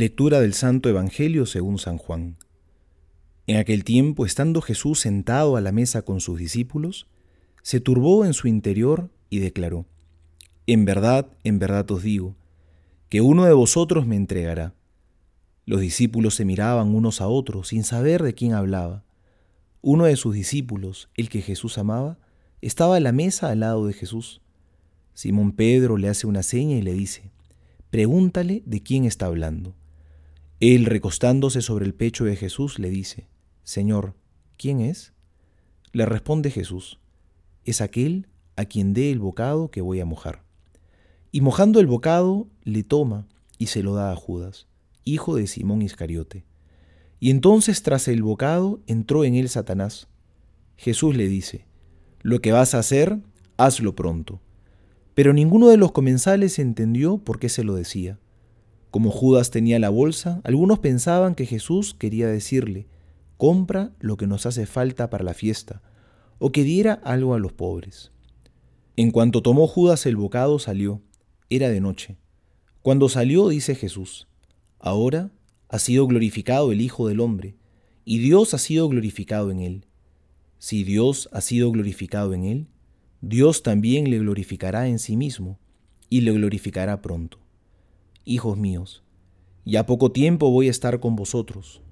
[0.00, 2.38] Lectura del Santo Evangelio según San Juan.
[3.46, 7.06] En aquel tiempo, estando Jesús sentado a la mesa con sus discípulos,
[7.60, 9.84] se turbó en su interior y declaró,
[10.66, 12.34] En verdad, en verdad os digo,
[13.10, 14.72] que uno de vosotros me entregará.
[15.66, 19.04] Los discípulos se miraban unos a otros sin saber de quién hablaba.
[19.82, 22.16] Uno de sus discípulos, el que Jesús amaba,
[22.62, 24.40] estaba a la mesa al lado de Jesús.
[25.12, 27.30] Simón Pedro le hace una seña y le dice,
[27.90, 29.74] Pregúntale de quién está hablando.
[30.60, 33.26] Él, recostándose sobre el pecho de Jesús, le dice,
[33.64, 34.14] Señor,
[34.58, 35.14] ¿quién es?
[35.92, 37.00] Le responde Jesús,
[37.64, 40.42] es aquel a quien dé el bocado que voy a mojar.
[41.32, 43.26] Y mojando el bocado, le toma
[43.56, 44.66] y se lo da a Judas,
[45.04, 46.44] hijo de Simón Iscariote.
[47.20, 50.08] Y entonces tras el bocado entró en él Satanás.
[50.76, 51.64] Jesús le dice,
[52.20, 53.18] Lo que vas a hacer,
[53.56, 54.40] hazlo pronto.
[55.14, 58.18] Pero ninguno de los comensales entendió por qué se lo decía.
[58.90, 62.88] Como Judas tenía la bolsa, algunos pensaban que Jesús quería decirle,
[63.36, 65.80] compra lo que nos hace falta para la fiesta,
[66.38, 68.10] o que diera algo a los pobres.
[68.96, 71.00] En cuanto tomó Judas el bocado, salió.
[71.48, 72.18] Era de noche.
[72.82, 74.28] Cuando salió, dice Jesús,
[74.78, 75.30] ahora
[75.68, 77.56] ha sido glorificado el Hijo del Hombre,
[78.04, 79.86] y Dios ha sido glorificado en él.
[80.58, 82.66] Si Dios ha sido glorificado en él,
[83.20, 85.58] Dios también le glorificará en sí mismo,
[86.08, 87.39] y le glorificará pronto.
[88.24, 89.02] Hijos míos,
[89.64, 91.82] ya poco tiempo voy a estar con vosotros.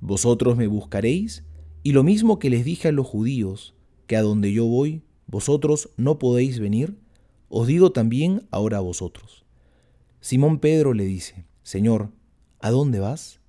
[0.00, 1.44] Vosotros me buscaréis,
[1.82, 3.74] y lo mismo que les dije a los judíos,
[4.06, 6.98] que a donde yo voy, vosotros no podéis venir,
[7.48, 9.44] os digo también ahora a vosotros.
[10.20, 12.10] Simón Pedro le dice, Señor,
[12.60, 13.40] ¿a dónde vas?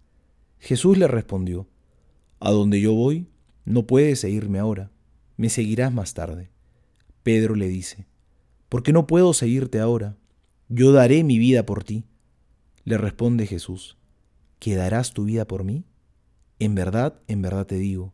[0.57, 1.67] Jesús le respondió,
[2.39, 3.27] A donde yo voy,
[3.65, 4.91] no puedes seguirme ahora,
[5.37, 6.49] me seguirás más tarde.
[7.23, 8.07] Pedro le dice,
[8.69, 10.17] ¿por qué no puedo seguirte ahora?
[10.69, 12.05] Yo daré mi vida por ti.
[12.86, 13.97] Le responde Jesús,
[14.59, 15.86] ¿que darás tu vida por mí?
[16.59, 18.14] En verdad, en verdad te digo,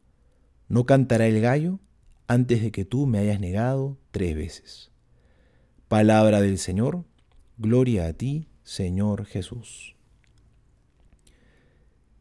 [0.69, 1.81] no cantará el gallo
[2.27, 4.91] antes de que tú me hayas negado tres veces.
[5.89, 7.03] Palabra del Señor,
[7.57, 9.97] gloria a ti, Señor Jesús.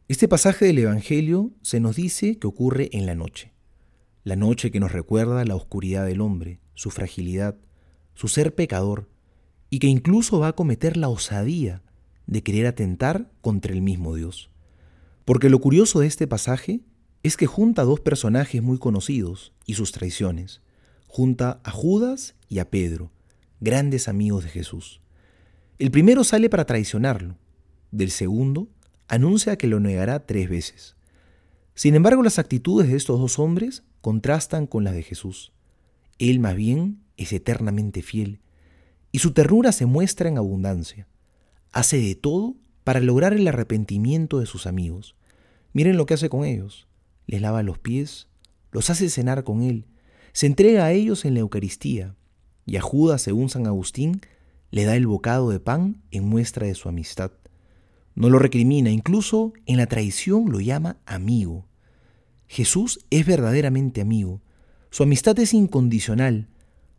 [0.09, 3.53] Este pasaje del Evangelio se nos dice que ocurre en la noche,
[4.25, 7.57] la noche que nos recuerda la oscuridad del hombre, su fragilidad,
[8.15, 9.09] su ser pecador,
[9.71, 11.85] y que incluso va a cometer la osadía
[12.31, 14.51] de querer atentar contra el mismo Dios.
[15.25, 16.81] Porque lo curioso de este pasaje
[17.25, 20.63] es que junta a dos personajes muy conocidos y sus traiciones.
[21.09, 23.11] Junta a Judas y a Pedro,
[23.61, 25.01] grandes amigos de Jesús.
[25.81, 27.37] El primero sale para traicionarlo,
[27.91, 28.69] del segundo
[29.09, 30.95] anuncia que lo negará tres veces.
[31.75, 35.53] Sin embargo, las actitudes de estos dos hombres contrastan con las de Jesús.
[36.21, 38.39] Él más bien es eternamente fiel,
[39.11, 41.09] y su ternura se muestra en abundancia
[41.73, 45.17] hace de todo para lograr el arrepentimiento de sus amigos.
[45.73, 46.89] Miren lo que hace con ellos.
[47.27, 48.29] Les lava los pies,
[48.73, 49.87] los hace cenar con él,
[50.33, 52.15] se entrega a ellos en la Eucaristía,
[52.67, 54.21] y a Judas, según San Agustín,
[54.71, 57.33] le da el bocado de pan en muestra de su amistad.
[58.15, 61.67] No lo recrimina, incluso en la traición lo llama amigo.
[62.47, 64.41] Jesús es verdaderamente amigo.
[64.91, 66.49] Su amistad es incondicional,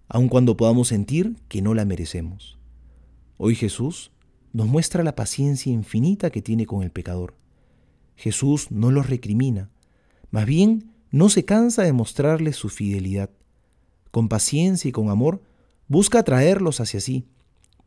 [0.07, 2.57] aun cuando podamos sentir que no la merecemos.
[3.37, 4.11] Hoy Jesús
[4.53, 7.35] nos muestra la paciencia infinita que tiene con el pecador.
[8.15, 9.69] Jesús no los recrimina,
[10.29, 13.29] más bien no se cansa de mostrarles su fidelidad.
[14.11, 15.41] Con paciencia y con amor
[15.87, 17.25] busca atraerlos hacia sí,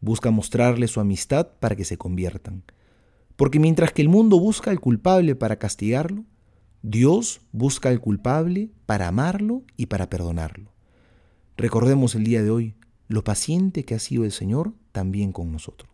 [0.01, 2.63] busca mostrarles su amistad para que se conviertan.
[3.37, 6.25] Porque mientras que el mundo busca al culpable para castigarlo,
[6.83, 10.71] Dios busca al culpable para amarlo y para perdonarlo.
[11.57, 12.75] Recordemos el día de hoy
[13.09, 15.94] lo paciente que ha sido el Señor también con nosotros.